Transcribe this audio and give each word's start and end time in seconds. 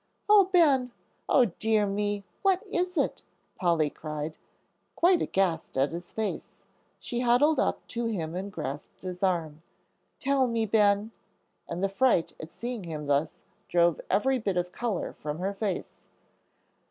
"Oh, 0.27 0.45
Ben! 0.45 0.93
O 1.29 1.45
dear 1.45 1.85
me! 1.85 2.23
What 2.41 2.63
is 2.71 2.97
it?" 2.97 3.21
Polly 3.55 3.91
cried, 3.91 4.39
quite 4.95 5.21
aghast 5.21 5.77
at 5.77 5.91
his 5.91 6.11
face. 6.11 6.63
She 6.99 7.19
huddled 7.19 7.59
up 7.59 7.85
to 7.89 8.05
him 8.07 8.35
and 8.35 8.51
grasped 8.51 9.03
his 9.03 9.21
arm. 9.21 9.61
"Tell 10.17 10.47
me, 10.47 10.65
Ben," 10.65 11.11
and 11.69 11.83
the 11.83 11.87
fright 11.87 12.33
at 12.39 12.49
seeing 12.51 12.85
him 12.85 13.05
thus 13.05 13.43
drove 13.69 14.01
every 14.09 14.39
bit 14.39 14.57
of 14.57 14.71
color 14.71 15.13
from 15.13 15.37
her 15.37 15.53
face. 15.53 16.07